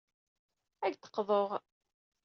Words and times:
Ad 0.85 0.91
ak-d-qḍuɣ. 0.93 1.47